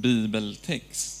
[0.00, 1.20] bibeltext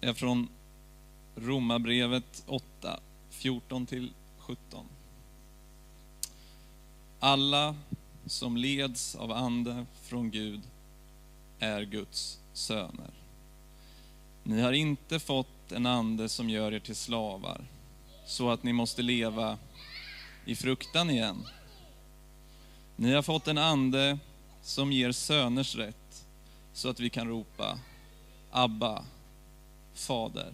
[0.00, 0.48] är från
[1.36, 4.86] Romarbrevet 8, 14 till 17.
[7.20, 7.76] Alla
[8.26, 10.60] som leds av ande från Gud
[11.58, 13.10] är Guds söner.
[14.42, 17.64] Ni har inte fått en ande som gör er till slavar,
[18.26, 19.58] så att ni måste leva
[20.44, 21.46] i fruktan igen.
[23.00, 24.18] Ni har fått en ande
[24.62, 26.26] som ger söners rätt,
[26.72, 27.78] så att vi kan ropa
[28.50, 29.04] Abba,
[29.94, 30.52] Fader.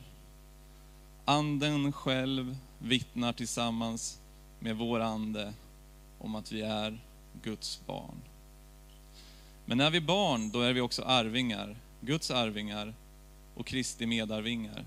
[1.24, 4.20] Anden själv vittnar tillsammans
[4.58, 5.54] med vår ande
[6.18, 6.98] om att vi är
[7.42, 8.22] Guds barn.
[9.64, 12.94] Men när vi är barn, då är vi också arvingar, Guds arvingar
[13.54, 14.84] och Kristi medarvingar.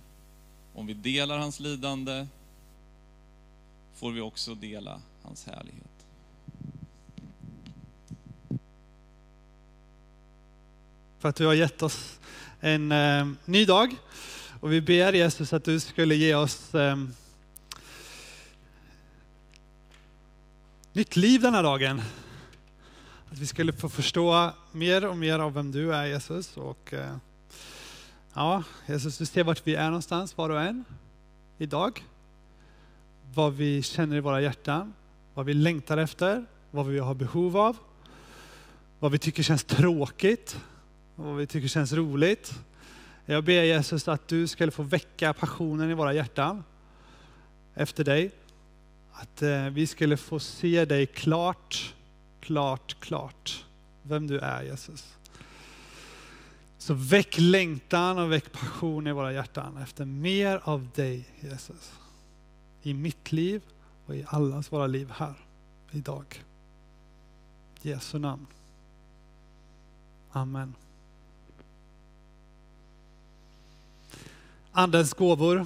[0.74, 2.28] Om vi delar hans lidande
[3.96, 5.97] får vi också dela hans härlighet.
[11.20, 12.20] För att du har gett oss
[12.60, 13.96] en eh, ny dag.
[14.60, 16.98] Och vi ber Jesus att du skulle ge oss eh,
[20.94, 22.02] nytt liv den här dagen.
[23.32, 26.58] Att vi skulle få förstå mer och mer av vem du är Jesus.
[26.58, 27.16] Och, eh,
[28.34, 30.86] ja, Jesus, du ser vart vi är någonstans var och en
[31.58, 32.04] idag.
[33.34, 34.94] Vad vi känner i våra hjärtan,
[35.34, 37.78] vad vi längtar efter, vad vi har behov av.
[39.00, 40.58] Vad vi tycker känns tråkigt,
[41.20, 42.60] vad vi tycker känns roligt.
[43.26, 46.64] Jag ber Jesus att du skulle få väcka passionen i våra hjärtan
[47.74, 48.32] efter dig.
[49.12, 51.96] Att eh, vi skulle få se dig klart,
[52.40, 53.66] klart, klart.
[54.04, 55.18] Vem du är Jesus.
[56.78, 61.92] Så väck längtan och väck passion i våra hjärtan efter mer av dig Jesus.
[62.82, 63.62] I mitt liv
[64.06, 65.34] och i allas våra liv här
[65.92, 66.44] idag.
[67.82, 68.46] I Jesu namn.
[70.32, 70.74] Amen.
[74.78, 75.66] Andens gåvor.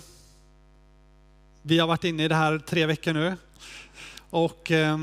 [1.62, 3.38] Vi har varit inne i det här tre veckor nu.
[4.30, 4.98] Och eh,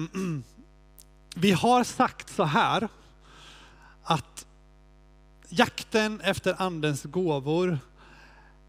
[1.36, 2.88] vi har sagt så här
[4.02, 4.46] att
[5.48, 7.78] jakten efter andens gåvor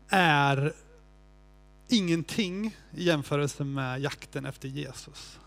[0.09, 0.73] är
[1.87, 5.39] ingenting i jämförelse med jakten efter Jesus.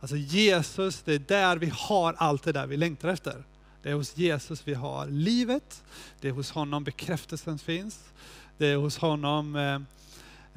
[0.00, 3.44] Alltså Jesus, det är där vi har allt det där vi längtar efter.
[3.82, 5.82] Det är hos Jesus vi har livet,
[6.20, 8.00] det är hos honom bekräftelsen finns,
[8.62, 9.80] det är hos honom eh,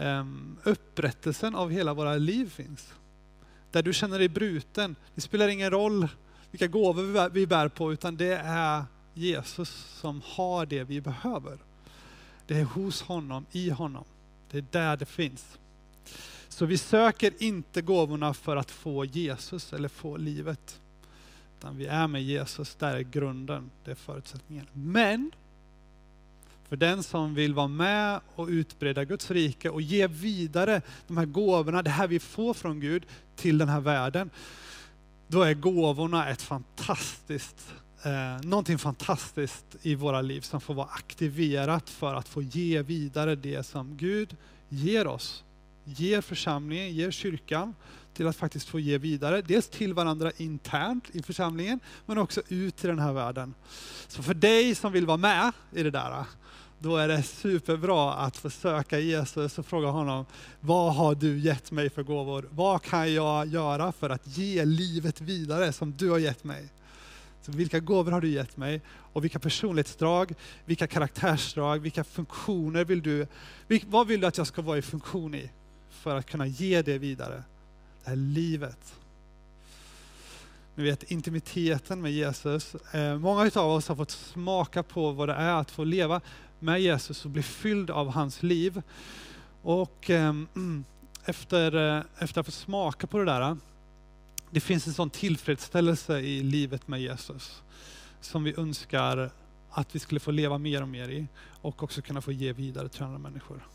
[0.07, 0.25] eh,
[0.63, 2.93] upprättelsen av hela våra liv finns.
[3.71, 4.95] Där du känner dig bruten.
[5.15, 6.07] Det spelar ingen roll
[6.51, 8.83] vilka gåvor vi bär på, utan det är
[9.13, 11.57] Jesus som har det vi behöver.
[12.47, 14.03] Det är hos honom, i honom.
[14.51, 15.57] Det är där det finns.
[16.49, 20.79] Så vi söker inte gåvorna för att få Jesus eller få livet.
[21.59, 24.67] Utan vi är med Jesus, där är grunden, det är förutsättningen.
[24.73, 25.31] Men
[26.69, 31.25] för den som vill vara med och utbreda Guds rike och ge vidare de här
[31.25, 33.05] gåvorna, det här vi får från Gud,
[33.35, 34.29] till den här världen.
[35.27, 41.89] Då är gåvorna ett fantastiskt, eh, någonting fantastiskt i våra liv som får vara aktiverat
[41.89, 44.35] för att få ge vidare det som Gud
[44.69, 45.43] ger oss.
[45.83, 47.75] Ger församlingen, ger kyrkan
[48.13, 49.41] till att faktiskt få ge vidare.
[49.41, 53.53] Dels till varandra internt i församlingen, men också ut i den här världen.
[54.07, 56.25] Så för dig som vill vara med i det där,
[56.79, 60.25] då är det superbra att få söka Jesus och fråga honom,
[60.59, 62.49] vad har du gett mig för gåvor?
[62.51, 66.69] Vad kan jag göra för att ge livet vidare som du har gett mig?
[67.41, 68.81] Så vilka gåvor har du gett mig?
[68.87, 70.33] Och vilka personlighetsdrag,
[70.65, 73.27] vilka karaktärsdrag, vilka funktioner vill du,
[73.85, 75.49] vad vill du att jag ska vara i funktion i?
[75.89, 77.43] För att kunna ge det vidare,
[78.03, 78.95] det här livet.
[80.75, 82.75] Ni vet intimiteten med Jesus.
[82.75, 86.21] Eh, många av oss har fått smaka på vad det är att få leva
[86.59, 88.81] med Jesus och bli fylld av hans liv.
[89.61, 90.33] Och eh,
[91.25, 93.57] efter, eh, efter att få smaka på det där,
[94.51, 97.63] det finns en sån tillfredsställelse i livet med Jesus
[98.21, 99.31] som vi önskar
[99.69, 101.27] att vi skulle få leva mer och mer i
[101.61, 103.67] och också kunna få ge vidare till andra människor.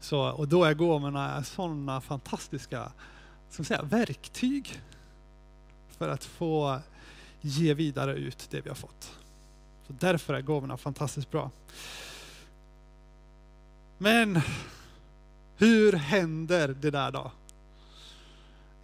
[0.00, 2.92] Så, och då är gåvorna sådana fantastiska
[3.50, 4.80] ska säga, verktyg
[6.00, 6.80] för att få
[7.40, 9.12] ge vidare ut det vi har fått.
[9.86, 11.50] Så därför är gåvorna fantastiskt bra.
[13.98, 14.40] Men
[15.56, 17.32] hur händer det där då?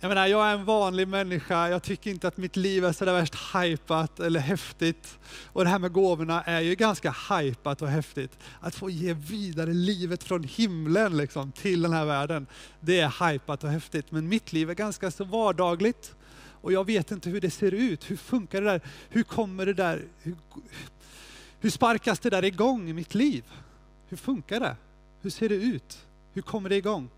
[0.00, 3.04] Jag menar, jag är en vanlig människa, jag tycker inte att mitt liv är så
[3.04, 5.18] där värst hypat eller häftigt.
[5.52, 8.38] Och det här med gåvorna är ju ganska hypat och häftigt.
[8.60, 12.46] Att få ge vidare livet från himlen liksom, till den här världen,
[12.80, 14.10] det är hypat och häftigt.
[14.10, 16.14] Men mitt liv är ganska så vardagligt
[16.66, 18.10] och jag vet inte hur det ser ut.
[18.10, 18.80] Hur funkar det där?
[19.08, 20.04] Hur kommer det där?
[20.22, 20.36] Hur,
[21.60, 23.44] hur sparkas det där igång i mitt liv?
[24.08, 24.76] Hur funkar det?
[25.20, 26.06] Hur ser det ut?
[26.32, 27.08] Hur kommer det igång?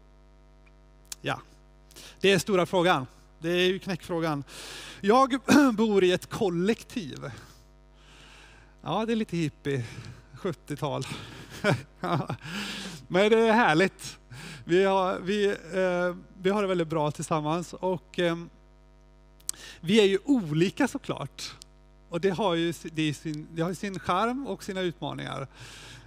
[1.21, 1.41] Ja,
[2.21, 3.07] det är stora frågan.
[3.39, 4.45] Det är ju knäckfrågan.
[5.01, 5.41] Jag
[5.75, 7.31] bor i ett kollektiv.
[8.83, 9.85] Ja, det är lite hippie,
[10.37, 11.03] 70-tal.
[13.09, 14.19] Men det är härligt.
[14.65, 18.37] Vi har, vi, eh, vi har det väldigt bra tillsammans och eh,
[19.81, 21.55] vi är ju olika såklart.
[22.09, 25.49] Och det har ju det sin, det har sin charm och sina utmaningar.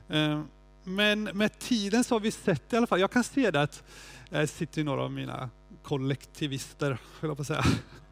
[0.10, 0.42] Eh,
[0.84, 3.84] men med tiden så har vi sett i alla fall, jag kan se det att
[4.32, 5.50] här sitter ju några av mina
[5.84, 7.66] kollektivister, höll jag på att säga.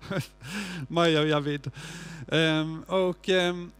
[0.87, 1.71] Maja och Javid.
[2.27, 3.71] Ehm, och, ehm,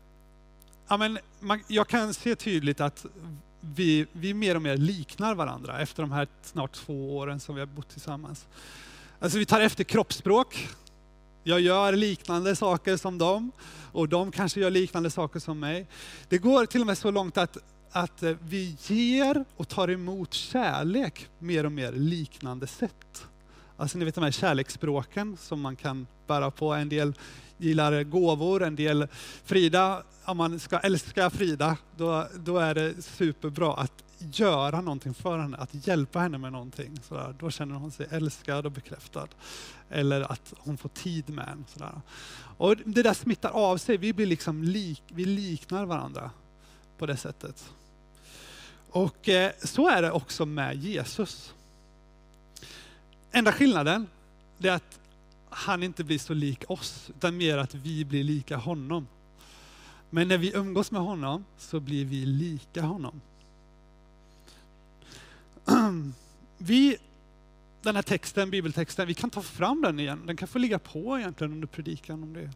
[0.88, 1.20] ja, men
[1.68, 3.06] jag kan se tydligt att
[3.62, 7.62] vi, vi mer och mer liknar varandra efter de här snart två åren som vi
[7.62, 8.48] har bott tillsammans.
[9.20, 10.70] Alltså vi tar efter kroppsspråk.
[11.44, 13.51] Jag gör liknande saker som dem
[13.91, 15.88] och de kanske gör liknande saker som mig.
[16.30, 17.57] Det går till och med så långt att,
[17.91, 23.27] att eh, vi ger och tar emot kärlek mer och mer liknande sätt.
[23.77, 26.74] Alltså ni vet de här kärleksspråken som man kan bära på.
[26.74, 27.13] En del
[27.57, 29.07] gillar gåvor, en del
[29.44, 35.38] Frida, om man ska älska Frida, då, då är det superbra att göra någonting för
[35.38, 37.00] henne, att hjälpa henne med någonting.
[37.07, 37.36] Sådär.
[37.39, 39.27] Då känner hon sig älskad och bekräftad.
[39.89, 41.66] Eller att hon får tid med en.
[41.68, 42.01] Sådär.
[42.57, 46.31] Och det där smittar av sig, vi, blir liksom lik, vi liknar varandra
[46.98, 47.69] på det sättet.
[48.89, 51.54] Och eh, så är det också med Jesus.
[53.31, 54.07] Enda skillnaden
[54.60, 55.00] är att
[55.50, 59.07] han inte blir så lik oss, utan mer att vi blir lika honom.
[60.10, 63.22] Men när vi umgås med honom så blir vi lika honom.
[66.58, 66.98] Vi,
[67.82, 70.26] den här texten, bibeltexten, vi kan ta fram den igen.
[70.26, 72.50] Den kan få ligga på egentligen under predikan om det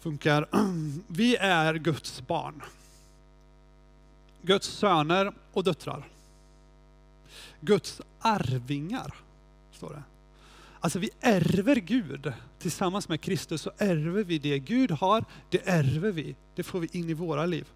[0.00, 0.48] funkar.
[1.08, 2.62] Vi är Guds barn.
[4.42, 6.08] Guds söner och döttrar.
[7.60, 9.14] Guds arvingar,
[9.72, 10.02] står det.
[10.80, 12.32] Alltså vi ärver Gud.
[12.58, 16.36] Tillsammans med Kristus så ärver vi det Gud har, det ärver vi.
[16.54, 17.66] Det får vi in i våra liv.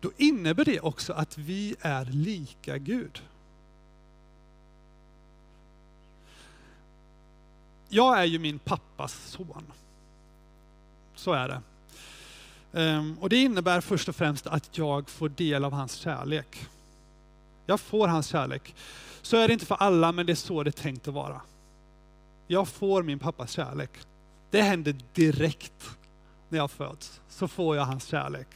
[0.00, 3.22] Då innebär det också att vi är lika Gud.
[7.88, 9.72] Jag är ju min pappas son.
[11.14, 11.60] Så är det.
[12.80, 16.66] Ehm, och det innebär först och främst att jag får del av hans kärlek.
[17.66, 18.74] Jag får hans kärlek.
[19.22, 21.40] Så är det inte för alla, men det är så det är tänkt att vara.
[22.46, 23.90] Jag får min pappas kärlek.
[24.50, 25.90] Det händer direkt
[26.48, 28.48] när jag föds, så får jag hans kärlek.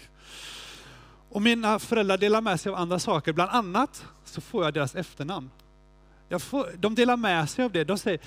[1.30, 4.94] Och mina föräldrar delar med sig av andra saker, bland annat så får jag deras
[4.94, 5.50] efternamn.
[6.28, 8.20] Jag får, de delar med sig av det, de säger,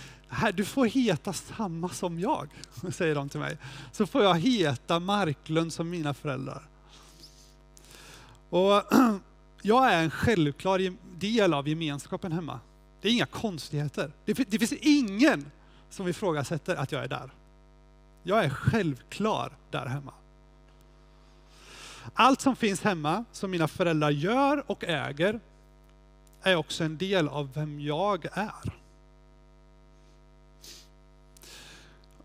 [0.54, 2.50] du får heta samma som jag,
[2.94, 3.58] säger de till mig.
[3.92, 6.68] Så får jag heta Marklund som mina föräldrar.
[8.50, 8.84] Och
[9.62, 12.60] jag är en självklar del av gemenskapen hemma.
[13.02, 14.12] Det är inga konstigheter.
[14.26, 15.52] Det, det finns ingen
[15.90, 17.34] som ifrågasätter att jag är där.
[18.24, 20.14] Jag är självklar där hemma.
[22.14, 25.40] Allt som finns hemma, som mina föräldrar gör och äger,
[26.42, 28.74] är också en del av vem jag är.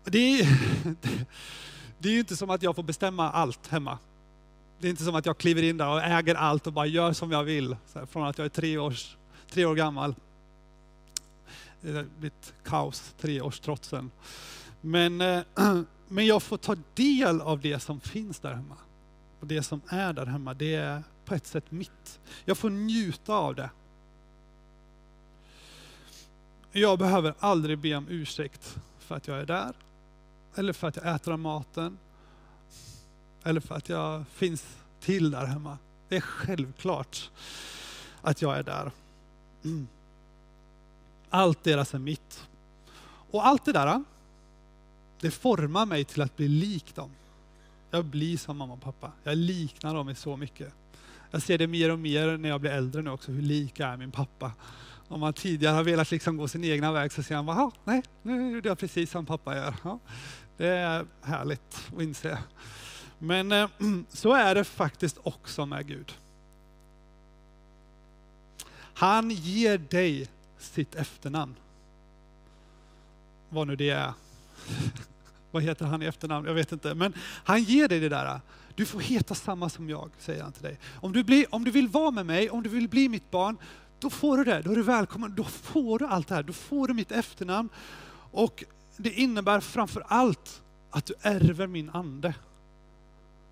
[0.03, 0.47] Det är,
[1.99, 3.97] det är ju inte som att jag får bestämma allt hemma.
[4.79, 7.13] Det är inte som att jag kliver in där och äger allt och bara gör
[7.13, 7.75] som jag vill.
[8.09, 9.17] från att jag är tre, års,
[9.51, 10.15] tre år gammal.
[11.81, 14.11] Det har blivit kaos, treårstrotsen.
[14.81, 15.41] Men, eh,
[16.07, 18.75] men jag får ta del av det som finns där hemma.
[19.39, 22.19] Och det som är där hemma, det är på ett sätt mitt.
[22.45, 23.69] Jag får njuta av det.
[26.71, 29.73] Jag behöver aldrig be om ursäkt för att jag är där,
[30.55, 31.97] eller för att jag äter av maten,
[33.43, 34.65] eller för att jag finns
[34.99, 35.77] till där hemma.
[36.09, 37.31] Det är självklart
[38.21, 38.91] att jag är där.
[39.63, 39.87] Mm.
[41.29, 42.47] Allt deras är mitt.
[43.31, 44.03] Och allt det där,
[45.19, 47.11] det formar mig till att bli lik dem.
[47.91, 49.11] Jag blir som mamma och pappa.
[49.23, 50.73] Jag liknar dem i så mycket.
[51.31, 53.97] Jag ser det mer och mer när jag blir äldre nu också, hur lika är
[53.97, 54.51] min pappa.
[55.07, 58.51] Om man tidigare har velat liksom gå sin egna väg så ser man, nej, nu
[58.51, 59.75] gjorde jag precis som pappa gör.
[59.83, 59.99] Ja,
[60.57, 62.37] det är härligt att inse.
[63.17, 63.69] Men eh,
[64.09, 66.13] så är det faktiskt också med Gud.
[68.93, 70.27] Han ger dig
[70.57, 71.55] sitt efternamn.
[73.49, 74.13] Vad nu det är.
[75.51, 76.47] Vad heter han i efternamn?
[76.47, 76.95] Jag vet inte.
[76.95, 77.13] Men
[77.43, 78.41] han ger dig det där.
[78.75, 80.79] Du får heta samma som jag, säger han till dig.
[80.95, 83.57] Om du, blir, om du vill vara med mig, om du vill bli mitt barn,
[83.99, 84.61] då får du det.
[84.61, 85.35] Då är du välkommen.
[85.35, 86.43] Då får du allt det här.
[86.43, 87.69] Då får du mitt efternamn.
[88.31, 88.63] Och
[88.97, 92.33] det innebär framför allt att du ärver min ande.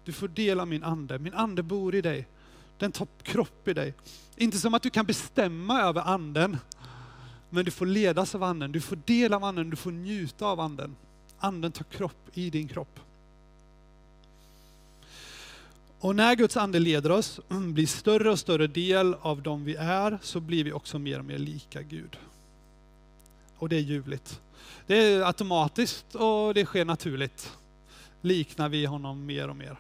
[0.06, 1.20] Du får dela min ande.
[1.20, 2.28] Min ande bor i dig.
[2.78, 3.94] Den tar kropp i dig.
[4.36, 6.58] Inte som att du kan bestämma över anden,
[7.50, 8.72] men du får ledas av anden.
[8.72, 10.96] Du får del av anden, du får njuta av anden.
[11.40, 13.00] Anden tar kropp i din kropp.
[16.00, 20.20] Och när Guds ande leder oss, blir större och större del av dem vi är,
[20.22, 22.18] så blir vi också mer och mer lika Gud.
[23.58, 24.42] Och det är ljuvligt.
[24.88, 27.52] Det är automatiskt och det sker naturligt.
[28.22, 29.80] Liknar vi honom mer och mer.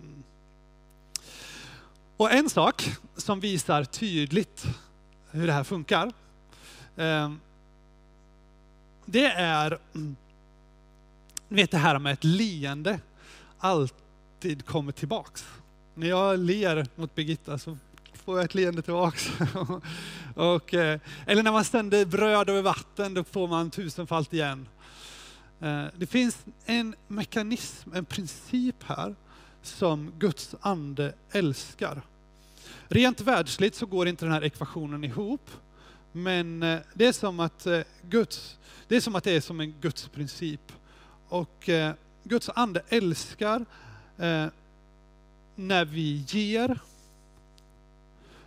[0.00, 0.22] Mm.
[2.16, 4.66] Och en sak som visar tydligt
[5.30, 6.12] hur det här funkar,
[6.96, 7.40] ehm,
[9.04, 10.16] det är, mm,
[11.48, 13.00] ni vet det här med ett leende
[13.58, 15.44] alltid kommer tillbaks.
[15.94, 17.78] När jag ler mot Birgitta så
[18.12, 19.30] får jag ett leende tillbaks.
[20.34, 24.68] och, eh, eller när man sänder bröd över vatten, då får man tusenfalt igen.
[25.60, 29.14] Eh, det finns en mekanism, en princip här
[29.62, 32.02] som Guds ande älskar.
[32.88, 35.50] Rent världsligt så går inte den här ekvationen ihop,
[36.12, 37.66] men eh, det är som att,
[38.02, 40.72] Guds, det, är som att det är som en Guds princip.
[41.28, 41.94] Och eh,
[42.24, 43.64] Guds ande älskar
[44.18, 44.46] eh,
[45.54, 46.78] när vi ger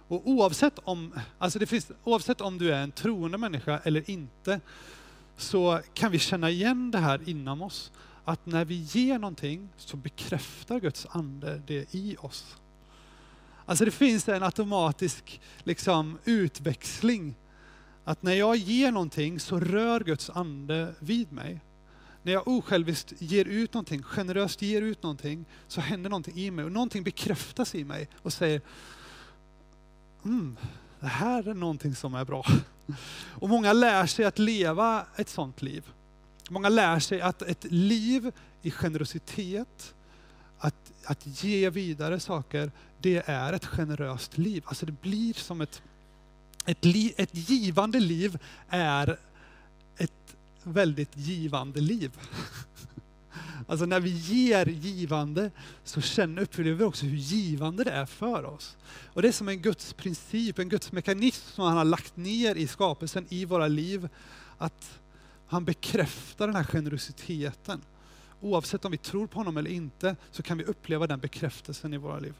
[0.07, 4.59] och oavsett om, alltså det finns, oavsett om du är en troende människa eller inte,
[5.37, 7.91] så kan vi känna igen det här inom oss.
[8.25, 12.57] Att när vi ger någonting så bekräftar Guds ande det i oss.
[13.65, 17.35] Alltså det finns en automatisk liksom, utväxling.
[18.03, 21.59] Att när jag ger någonting så rör Guds ande vid mig.
[22.23, 26.65] När jag osjälviskt ger ut någonting, generöst ger ut någonting, så händer någonting i mig
[26.65, 28.61] och någonting bekräftas i mig och säger
[30.25, 30.57] mm,
[30.99, 32.45] det här är någonting som är bra.
[33.29, 35.83] Och många lär sig att leva ett sånt liv.
[36.49, 39.93] Många lär sig att ett liv i generositet,
[40.57, 44.63] att, att ge vidare saker, det är ett generöst liv.
[44.65, 45.81] Alltså det blir som ett,
[46.65, 49.19] ett, li, ett givande liv är
[50.63, 52.11] väldigt givande liv.
[53.67, 55.51] Alltså när vi ger givande
[55.83, 58.77] så känner, upplever vi också hur givande det är för oss.
[59.05, 62.55] Och det är som en Guds princip, en Guds mekanism som han har lagt ner
[62.55, 64.09] i skapelsen, i våra liv.
[64.57, 64.99] Att
[65.47, 67.81] han bekräftar den här generositeten.
[68.41, 71.97] Oavsett om vi tror på honom eller inte så kan vi uppleva den bekräftelsen i
[71.97, 72.33] våra liv.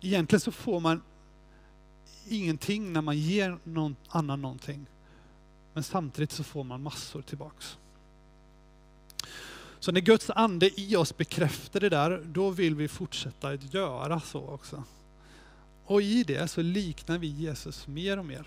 [0.00, 1.02] Egentligen så får man
[2.28, 4.86] ingenting när man ger någon annan någonting.
[5.72, 7.78] Men samtidigt så får man massor tillbaks.
[9.80, 14.20] Så när Guds ande i oss bekräftar det där, då vill vi fortsätta att göra
[14.20, 14.84] så också.
[15.84, 18.46] Och i det så liknar vi Jesus mer och mer.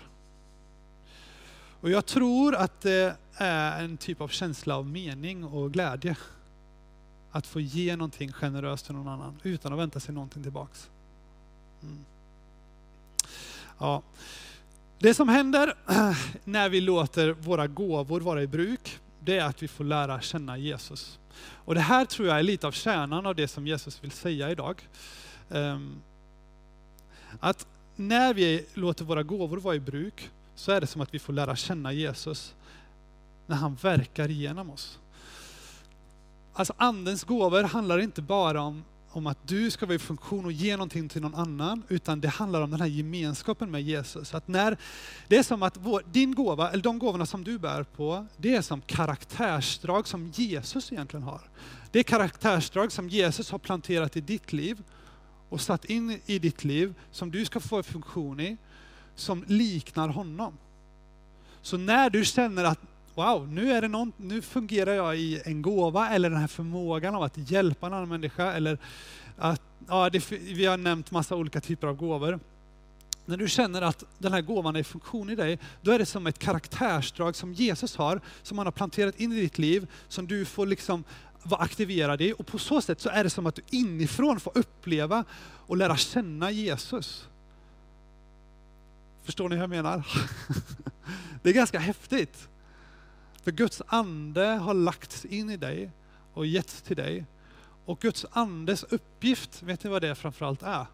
[1.80, 6.16] Och jag tror att det är en typ av känsla av mening och glädje.
[7.30, 10.90] Att få ge någonting generöst till någon annan utan att vänta sig någonting tillbaks.
[11.82, 12.04] Mm.
[13.78, 14.02] Ja.
[15.04, 15.74] Det som händer
[16.44, 20.58] när vi låter våra gåvor vara i bruk, det är att vi får lära känna
[20.58, 21.18] Jesus.
[21.40, 24.50] Och det här tror jag är lite av kärnan av det som Jesus vill säga
[24.50, 24.88] idag.
[25.50, 26.02] Ehm,
[27.40, 31.18] att när vi låter våra gåvor vara i bruk, så är det som att vi
[31.18, 32.54] får lära känna Jesus
[33.46, 34.98] när han verkar genom oss.
[36.52, 38.84] Alltså andens gåvor handlar inte bara om
[39.16, 42.28] om att du ska vara i funktion och ge någonting till någon annan, utan det
[42.28, 44.34] handlar om den här gemenskapen med Jesus.
[44.34, 44.76] Att när,
[45.28, 48.54] det är som att vår, din gåva, eller de gåvorna som du bär på, det
[48.54, 51.40] är som karaktärsdrag som Jesus egentligen har.
[51.90, 54.82] Det är karaktärsdrag som Jesus har planterat i ditt liv
[55.48, 58.56] och satt in i ditt liv, som du ska få funktion i,
[59.14, 60.58] som liknar honom.
[61.62, 62.80] Så när du känner att
[63.14, 67.14] wow, nu, är det någon, nu fungerar jag i en gåva eller den här förmågan
[67.14, 68.52] av att hjälpa en annan människa.
[68.52, 68.78] Eller
[69.38, 72.40] att, ja, det, vi har nämnt massa olika typer av gåvor.
[73.26, 76.06] När du känner att den här gåvan är i funktion i dig, då är det
[76.06, 80.26] som ett karaktärsdrag som Jesus har, som han har planterat in i ditt liv, som
[80.26, 81.04] du får liksom
[81.42, 82.34] vara aktiverad i.
[82.38, 85.24] Och på så sätt så är det som att du inifrån får uppleva
[85.66, 87.28] och lära känna Jesus.
[89.22, 90.06] Förstår ni hur jag menar?
[91.42, 92.48] Det är ganska häftigt.
[93.44, 95.90] För Guds ande har lagts in i dig
[96.32, 97.26] och getts till dig.
[97.84, 100.86] Och Guds andes uppgift, vet ni vad det framförallt är?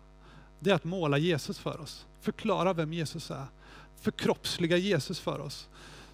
[0.60, 2.06] Det är att måla Jesus för oss.
[2.20, 3.44] Förklara vem Jesus är.
[4.00, 5.68] Förkroppsliga Jesus för oss.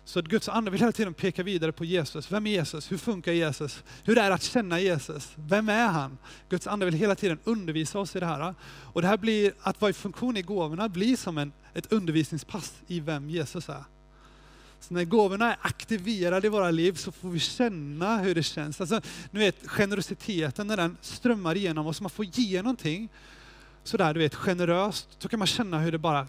[0.05, 2.33] Så att Guds ande vill hela tiden peka vidare på Jesus.
[2.33, 2.93] Vem är Jesus?
[2.93, 3.83] Hur funkar Jesus?
[4.05, 5.33] Hur är det att känna Jesus?
[5.37, 6.19] Vem är han?
[6.49, 8.55] Guds ande vill hela tiden undervisa oss i det här.
[8.93, 12.75] Och det här blir, att vara i funktion i gåvorna blir som en, ett undervisningspass
[12.87, 13.85] i vem Jesus är.
[14.81, 18.81] Så när gåvorna är aktiverade i våra liv så får vi känna hur det känns.
[18.81, 23.09] Alltså, ni vet generositeten när den strömmar igenom oss, man får ge någonting
[23.89, 26.29] sådär du vet generöst, så kan man känna hur det bara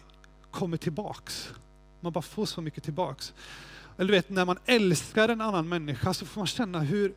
[0.52, 1.50] kommer tillbaks.
[2.00, 3.34] Man bara får så mycket tillbaks.
[3.98, 7.14] Eller du vet när man älskar en annan människa så får man känna hur,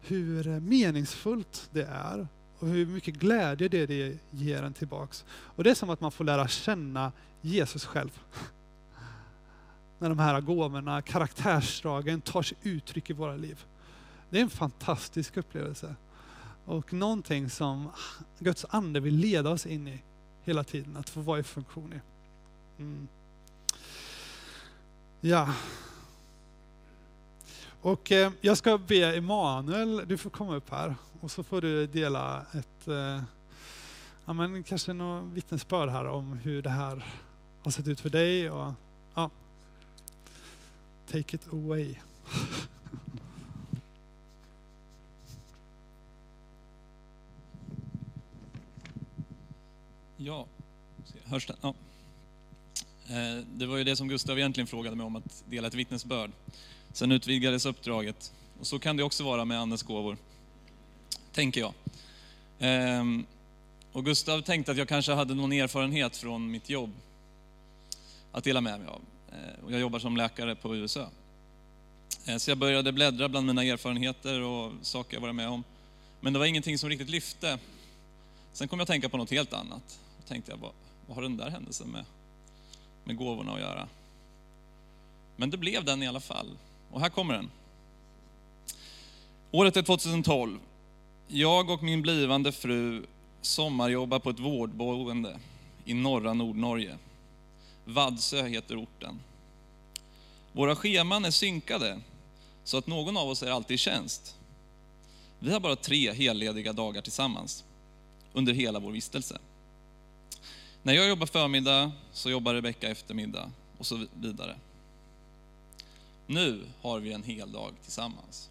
[0.00, 2.28] hur meningsfullt det är
[2.58, 5.24] och hur mycket glädje det, det ger en tillbaks.
[5.30, 8.20] Och det är som att man får lära känna Jesus själv.
[9.98, 13.64] När de här gåvorna, karaktärsdragen tar sig uttryck i våra liv.
[14.30, 15.94] Det är en fantastisk upplevelse.
[16.64, 17.90] Och någonting som
[18.38, 20.02] Guds ande vill leda oss in i
[20.44, 22.00] hela tiden, att få vara i funktion i.
[22.82, 23.08] Mm.
[25.20, 25.54] Ja.
[27.80, 31.86] Och eh, jag ska be Emanuel, du får komma upp här och så får du
[31.86, 33.22] dela ett, eh,
[34.24, 37.06] ja men kanske något vittnesbörd här om hur det här
[37.62, 38.72] har sett ut för dig och
[39.14, 39.30] ja.
[41.10, 41.94] Take it away.
[50.20, 50.46] Ja,
[51.24, 51.56] hörs det?
[51.60, 51.74] Ja.
[53.08, 56.30] Eh, det var ju det som Gustav egentligen frågade mig om, att dela ett vittnesbörd.
[56.92, 58.32] Sen utvidgades uppdraget.
[58.60, 60.16] Och så kan det också vara med Andes gåvor,
[61.32, 61.72] tänker jag.
[62.58, 63.26] Ehm,
[63.92, 66.92] och Gustav tänkte att jag kanske hade någon erfarenhet från mitt jobb
[68.32, 69.00] att dela med mig av.
[69.32, 71.08] Eh, och jag jobbar som läkare på USA.
[72.26, 75.64] Eh, så jag började bläddra bland mina erfarenheter och saker jag varit med om.
[76.20, 77.58] Men det var ingenting som riktigt lyfte.
[78.52, 80.00] Sen kom jag att tänka på något helt annat.
[80.20, 80.72] Då tänkte jag, vad,
[81.06, 82.04] vad har den där händelsen med,
[83.04, 83.88] med gåvorna att göra?
[85.36, 86.46] Men det blev den i alla fall.
[86.90, 87.50] Och här kommer den.
[89.50, 90.58] Året är 2012.
[91.28, 93.06] Jag och min blivande fru
[93.40, 95.38] sommarjobbar på ett vårdboende
[95.84, 96.98] i norra Nordnorge.
[97.88, 99.20] Vadsö heter orten.
[100.52, 102.00] Våra scheman är synkade,
[102.64, 104.36] så att någon av oss är alltid i tjänst.
[105.38, 107.64] Vi har bara tre hellediga dagar tillsammans
[108.32, 109.38] under hela vår vistelse.
[110.82, 114.56] När jag jobbar förmiddag så jobbar Rebecka eftermiddag och så vidare.
[116.26, 118.50] Nu har vi en hel dag tillsammans.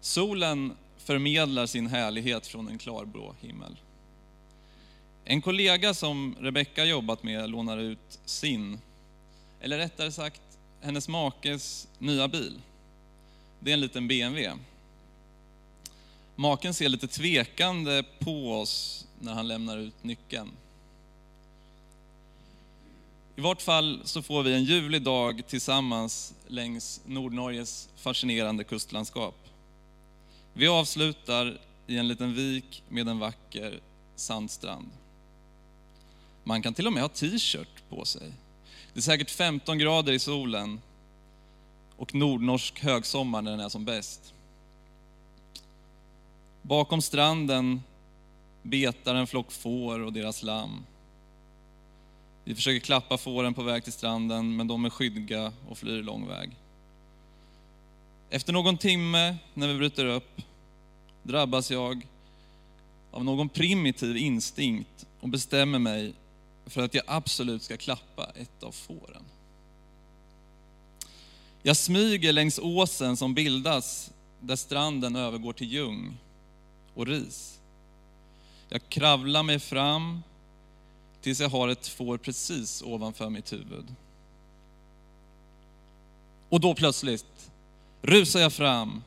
[0.00, 3.76] Solen förmedlar sin härlighet från en klarblå himmel.
[5.24, 8.80] En kollega som Rebecka jobbat med lånar ut sin,
[9.60, 10.42] eller rättare sagt
[10.80, 12.60] hennes makes nya bil.
[13.60, 14.58] Det är en liten BMW.
[16.36, 20.50] Maken ser lite tvekande på oss när han lämnar ut nyckeln.
[23.36, 29.34] I vart fall så får vi en ljuvlig dag tillsammans längs Nordnorges fascinerande kustlandskap.
[30.52, 33.80] Vi avslutar i en liten vik med en vacker
[34.16, 34.90] sandstrand.
[36.44, 38.32] Man kan till och med ha t-shirt på sig.
[38.92, 40.80] Det är säkert 15 grader i solen
[41.96, 44.34] och nordnorsk högsommar när den är som bäst.
[46.62, 47.82] Bakom stranden
[48.62, 50.84] betar en flock får och deras lamm.
[52.44, 56.28] Vi försöker klappa fåren på väg till stranden, men de är skygga och flyr lång
[56.28, 56.50] väg.
[58.30, 60.40] Efter någon timme, när vi bryter upp,
[61.22, 62.06] drabbas jag
[63.10, 66.14] av någon primitiv instinkt och bestämmer mig
[66.66, 69.24] för att jag absolut ska klappa ett av fåren.
[71.62, 76.16] Jag smyger längs åsen som bildas där stranden övergår till ljung
[76.94, 77.58] och ris.
[78.68, 80.22] Jag kravlar mig fram
[81.20, 83.94] tills jag har ett får precis ovanför mitt huvud.
[86.48, 87.50] Och då plötsligt
[88.02, 89.02] rusar jag fram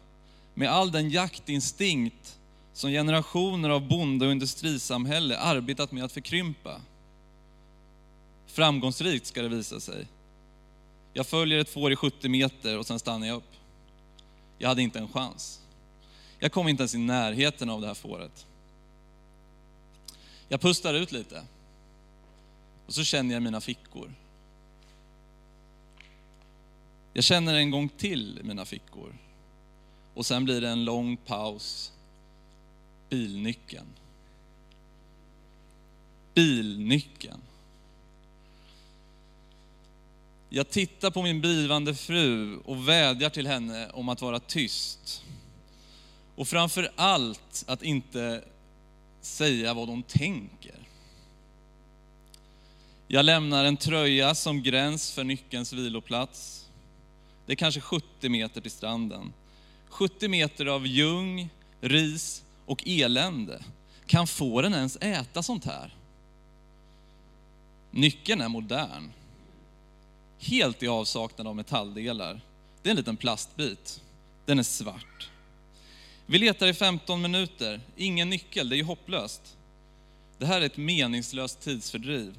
[0.54, 2.38] med all den jaktinstinkt
[2.74, 6.82] som generationer av bonde och industrisamhälle arbetat med att förkrympa.
[8.56, 10.08] Framgångsrikt ska det visa sig.
[11.13, 13.52] Jag följer ett får i 70 meter och sen stannar jag upp.
[14.58, 15.62] Jag hade inte en chans.
[16.39, 18.46] Jag kom inte ens i närheten av det här fåret.
[20.48, 21.44] Jag pustar ut lite.
[22.86, 24.13] Och så känner jag mina fickor.
[27.13, 29.15] Jag känner en gång till mina fickor.
[30.13, 31.91] Och sen blir det en lång paus.
[33.10, 33.88] Bilnyckeln.
[36.34, 37.41] Bilnyckeln.
[40.56, 45.24] Jag tittar på min blivande fru och vädjar till henne om att vara tyst.
[46.36, 48.44] Och framför allt att inte
[49.22, 50.76] säga vad hon tänker.
[53.08, 56.70] Jag lämnar en tröja som gräns för nyckelns viloplats.
[57.46, 59.34] Det är kanske 70 meter till stranden.
[59.89, 61.50] 70 meter av ljung,
[61.82, 63.63] ris och elände.
[64.06, 65.96] Kan fåren ens äta sånt här?
[67.91, 69.12] Nyckeln är modern
[70.39, 72.41] helt i avsaknad av metalldelar.
[72.82, 74.02] Det är en liten plastbit.
[74.45, 75.30] Den är svart.
[76.26, 79.58] Vi letar i 15 minuter, ingen nyckel, det är ju hopplöst.
[80.38, 82.36] Det här är ett meningslöst tidsfördriv.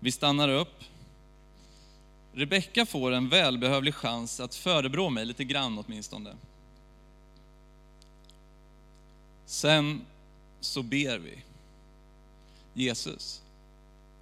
[0.00, 0.84] Vi stannar upp.
[2.32, 6.36] Rebecka får en välbehövlig chans att förebrå mig lite grann åtminstone.
[9.46, 10.04] Sen
[10.60, 11.42] så ber vi.
[12.74, 13.42] Jesus,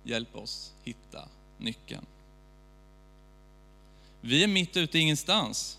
[0.03, 1.29] hjälp oss hitta
[1.59, 2.07] nyckeln.
[4.21, 5.79] Vi är mitt ute i ingenstans.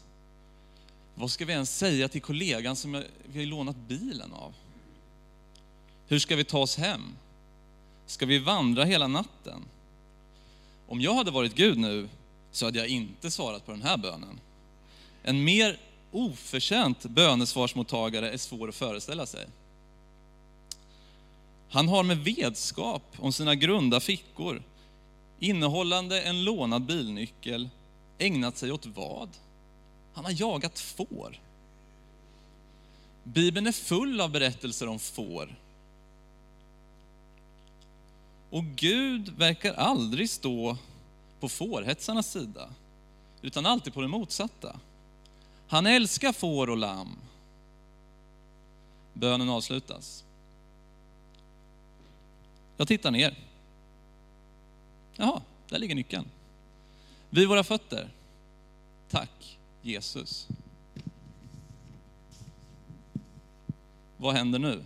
[1.15, 4.53] Vad ska vi ens säga till kollegan som vi har lånat bilen av?
[6.07, 7.15] Hur ska vi ta oss hem?
[8.05, 9.61] Ska vi vandra hela natten?
[10.87, 12.09] Om jag hade varit Gud nu
[12.51, 14.39] så hade jag inte svarat på den här bönen.
[15.23, 15.77] En mer
[16.11, 19.47] oförtjänt bönesvarsmottagare är svår att föreställa sig.
[21.69, 24.63] Han har med vetskap om sina grunda fickor,
[25.39, 27.69] innehållande en lånad bilnyckel,
[28.21, 29.29] ägnat sig åt vad?
[30.13, 31.39] Han har jagat får.
[33.23, 35.55] Bibeln är full av berättelser om får.
[38.49, 40.77] Och Gud verkar aldrig stå
[41.39, 42.69] på fårhetsarnas sida,
[43.41, 44.79] utan alltid på det motsatta.
[45.67, 47.15] Han älskar får och lamm.
[49.13, 50.23] Bönen avslutas.
[52.77, 53.37] Jag tittar ner.
[55.15, 56.25] Jaha, där ligger nyckeln.
[57.33, 58.09] Vid våra fötter.
[59.09, 60.47] Tack Jesus.
[64.17, 64.85] Vad händer nu?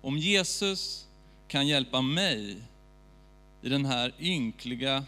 [0.00, 1.06] Om Jesus
[1.48, 2.56] kan hjälpa mig
[3.62, 5.04] i den här ynkliga,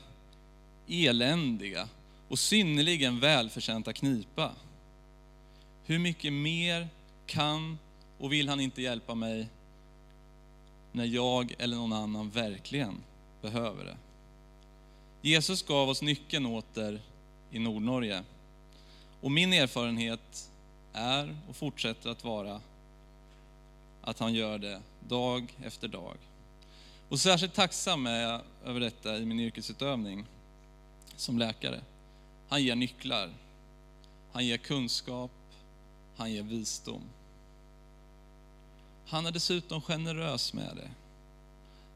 [0.88, 1.88] eländiga
[2.28, 4.52] och synnerligen välförtjänta knipa,
[5.84, 6.88] hur mycket mer
[7.26, 7.78] kan
[8.18, 9.48] och vill han inte hjälpa mig
[10.92, 13.02] när jag eller någon annan verkligen
[13.42, 13.96] behöver det?
[15.22, 17.00] Jesus gav oss nyckeln åter
[17.50, 18.22] i Nordnorge.
[19.20, 20.50] Och min erfarenhet
[20.92, 22.60] är och fortsätter att vara
[24.02, 26.16] att han gör det dag efter dag.
[27.08, 30.24] Och särskilt tacksam är jag över detta i min yrkesutövning
[31.16, 31.80] som läkare.
[32.48, 33.30] Han ger nycklar,
[34.32, 35.30] han ger kunskap,
[36.16, 37.02] han ger visdom.
[39.06, 40.90] Han är dessutom generös med det.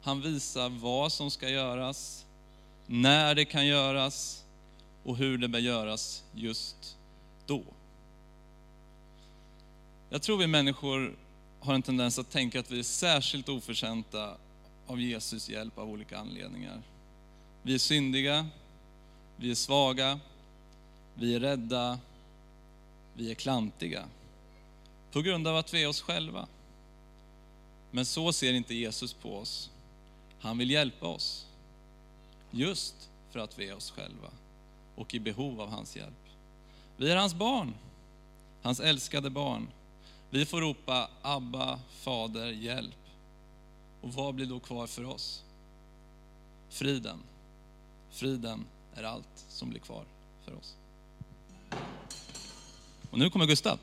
[0.01, 2.25] Han visar vad som ska göras,
[2.87, 4.43] när det kan göras
[5.03, 6.97] och hur det bör göras just
[7.45, 7.63] då.
[10.09, 11.15] Jag tror vi människor
[11.59, 14.37] har en tendens att tänka att vi är särskilt oförtjänta
[14.87, 16.81] av Jesus hjälp av olika anledningar.
[17.61, 18.47] Vi är syndiga,
[19.35, 20.19] vi är svaga,
[21.13, 21.99] vi är rädda,
[23.13, 24.05] vi är klantiga.
[25.11, 26.47] På grund av att vi är oss själva.
[27.91, 29.69] Men så ser inte Jesus på oss.
[30.39, 31.45] Han vill hjälpa oss.
[32.51, 34.29] Just för att vi är oss själva
[34.95, 36.13] och i behov av hans hjälp.
[36.97, 37.73] Vi är hans barn,
[38.61, 39.67] hans älskade barn.
[40.29, 42.95] Vi får ropa Abba, Fader, hjälp.
[44.01, 45.43] Och vad blir då kvar för oss?
[46.69, 47.19] Friden.
[48.11, 50.03] Friden är allt som blir kvar
[50.45, 50.75] för oss.
[53.11, 53.79] Och nu kommer Gustav.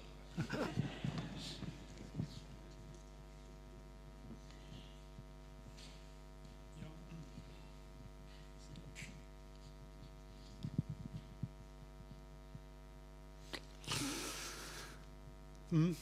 [15.72, 15.96] Mm.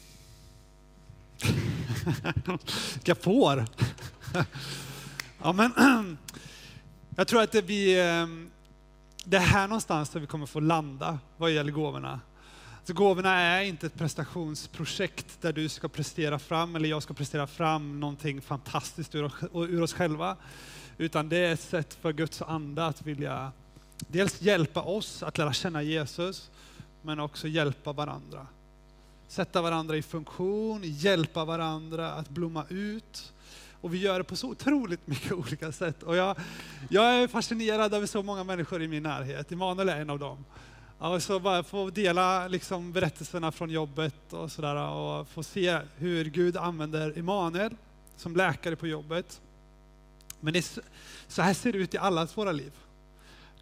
[2.94, 3.64] Vilka får!
[5.42, 5.72] ja, men,
[7.16, 8.50] jag tror att det, vi, ehm,
[9.24, 12.20] det är här någonstans där vi kommer få landa vad gäller gåvorna.
[12.84, 17.46] Så gåvorna är inte ett prestationsprojekt där du ska prestera fram, eller jag ska prestera
[17.46, 20.36] fram någonting fantastiskt ur, ur oss själva.
[20.98, 23.52] Utan det är ett sätt för Guds ande att vilja
[23.98, 26.50] dels hjälpa oss att lära känna Jesus,
[27.02, 28.46] men också hjälpa varandra
[29.28, 33.32] sätta varandra i funktion, hjälpa varandra att blomma ut.
[33.80, 36.02] Och vi gör det på så otroligt mycket olika sätt.
[36.02, 36.36] Och jag,
[36.90, 39.52] jag är fascinerad över så många människor i min närhet.
[39.52, 40.44] Emanuel är en av dem.
[40.98, 46.24] Och så bara få dela liksom berättelserna från jobbet och sådär och få se hur
[46.24, 47.76] Gud använder Emanuel
[48.16, 49.40] som läkare på jobbet.
[50.40, 50.80] Men det,
[51.28, 52.72] så här ser det ut i allas våra liv.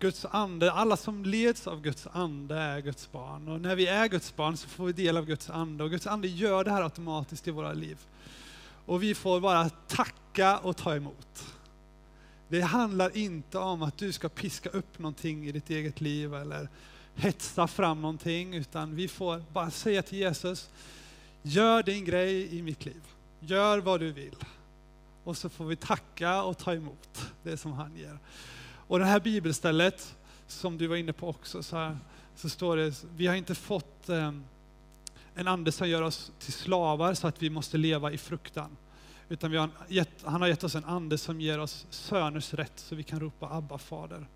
[0.05, 3.49] Guds ande, alla som leds av Guds ande är Guds barn.
[3.49, 6.07] Och när vi är Guds barn så får vi del av Guds ande och Guds
[6.07, 7.99] ande gör det här automatiskt i våra liv.
[8.87, 11.45] Och vi får bara tacka och ta emot.
[12.49, 16.69] Det handlar inte om att du ska piska upp någonting i ditt eget liv eller
[17.15, 20.71] hetsa fram någonting, utan vi får bara säga till Jesus,
[21.43, 23.03] gör din grej i mitt liv.
[23.41, 24.37] Gör vad du vill.
[25.25, 28.19] Och så får vi tacka och ta emot det som han ger.
[28.95, 31.99] Och det här bibelstället som du var inne på också, så, här,
[32.37, 34.33] så står det, vi har inte fått eh,
[35.35, 38.77] en ande som gör oss till slavar så att vi måste leva i fruktan.
[39.29, 42.73] Utan vi har gett, han har gett oss en ande som ger oss söners rätt
[42.77, 44.27] så vi kan ropa Abba fader.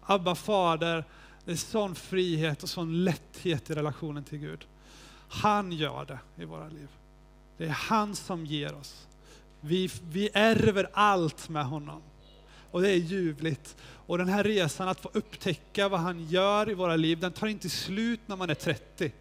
[0.00, 1.04] Abba fader,
[1.44, 4.66] det är sån frihet och sån lätthet i relationen till Gud.
[5.28, 6.88] Han gör det i våra liv.
[7.56, 9.06] Det är han som ger oss.
[9.60, 12.02] Vi, vi ärver allt med honom.
[12.76, 13.76] Och det är ljuvligt.
[13.82, 17.46] Och den här resan att få upptäcka vad han gör i våra liv, den tar
[17.46, 19.12] inte slut när man är 30.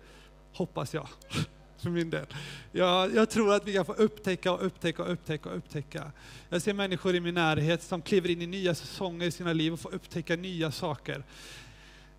[0.53, 1.07] Hoppas jag.
[1.77, 2.25] För min del.
[2.71, 6.11] Jag, jag tror att vi kan få upptäcka och upptäcka och upptäcka och upptäcka.
[6.49, 9.73] Jag ser människor i min närhet som kliver in i nya säsonger i sina liv
[9.73, 11.23] och får upptäcka nya saker.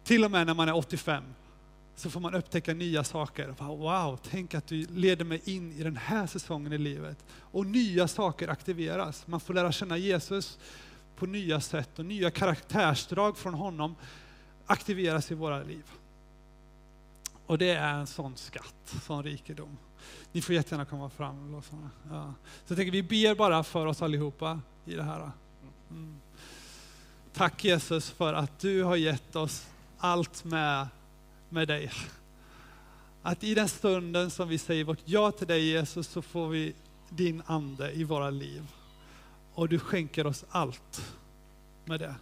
[0.05, 1.25] Till och med när man är 85
[1.97, 3.55] så får man upptäcka nya saker.
[3.59, 7.25] Wow, tänk att du leder mig in i den här säsongen i livet.
[7.41, 9.27] Och nya saker aktiveras.
[9.27, 10.59] Man får lära känna Jesus
[11.17, 13.95] på nya sätt och nya karaktärsdrag från honom
[14.67, 15.85] aktiveras i våra liv.
[17.47, 19.77] Och det är en sån skatt, sån rikedom.
[20.33, 21.63] Ni får jättegärna komma fram.
[22.11, 22.35] Ja.
[22.65, 25.31] Så jag tänker vi ber bara för oss allihopa i det här.
[25.91, 26.17] Mm.
[27.33, 29.67] Tack Jesus för att du har gett oss
[29.99, 30.89] allt med,
[31.49, 31.91] med dig.
[33.23, 36.75] Att i den stunden som vi säger vårt ja till dig Jesus så får vi
[37.09, 38.63] din ande i våra liv.
[39.57, 41.15] Och du skänker oss allt
[41.85, 42.15] med det.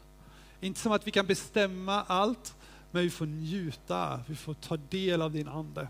[0.61, 2.55] Inte som att vi kan bestämma allt,
[2.91, 5.89] men vi får njuta, vi får ta del av din ande.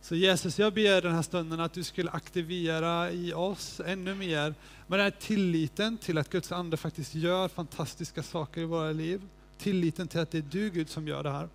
[0.00, 4.54] Så Jesus, jag ber den här stunden att du skulle aktivera i oss ännu mer
[4.86, 9.22] med den här tilliten till att Guds ande faktiskt gör fantastiska saker i våra liv.
[9.58, 11.48] Tilliten till att det är du Gud som gör det här.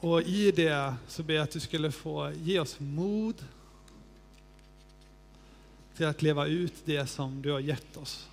[0.00, 3.44] Och i det så ber jag att du skulle få ge oss mod
[5.96, 8.28] till att leva ut det som du har gett oss.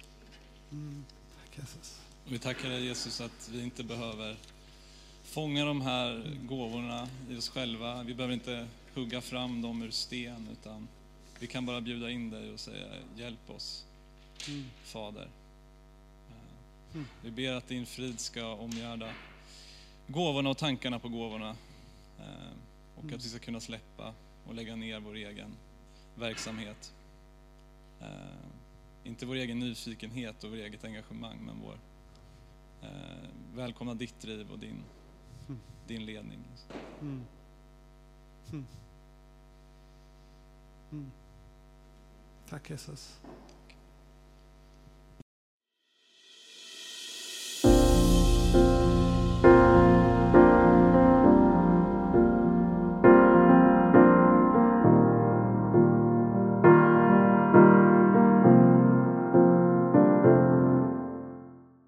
[0.71, 1.05] Mm.
[1.41, 2.01] Tack Jesus.
[2.25, 4.37] Vi tackar dig Jesus att vi inte behöver
[5.23, 8.03] fånga de här gåvorna i oss själva.
[8.03, 10.87] Vi behöver inte hugga fram dem ur sten, utan
[11.39, 13.85] vi kan bara bjuda in dig och säga hjälp oss,
[14.47, 14.65] mm.
[14.83, 15.27] Fader.
[16.93, 17.07] Mm.
[17.21, 19.13] Vi ber att din frid ska omgärda
[20.07, 21.55] gåvorna och tankarna på gåvorna.
[22.19, 22.53] Eh,
[22.95, 23.15] och mm.
[23.15, 24.13] att vi ska kunna släppa
[24.47, 25.51] och lägga ner vår egen
[26.15, 26.93] verksamhet.
[28.03, 28.47] Eh,
[29.03, 31.79] inte vår egen nyfikenhet och vårt eget engagemang, men vår
[32.81, 34.83] eh, välkomna ditt driv och din,
[35.47, 35.61] mm.
[35.87, 36.39] din ledning.
[37.01, 37.11] Mm.
[37.11, 37.25] Mm.
[38.51, 38.65] mm.
[40.91, 41.11] mm.
[42.49, 43.21] Tack Jesus.